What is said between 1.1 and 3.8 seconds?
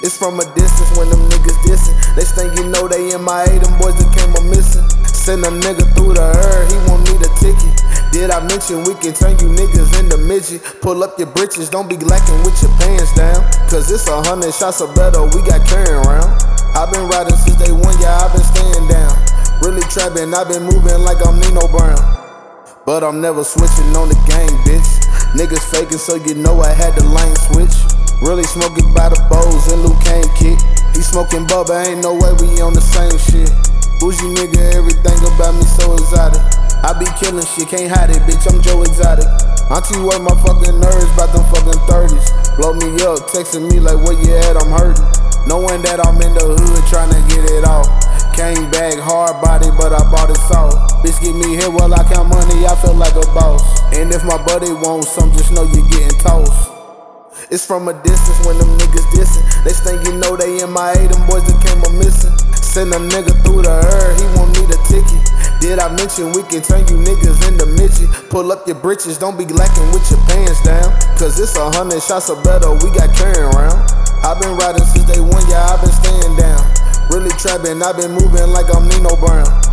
them niggas dissing. They think you know they in MIA, them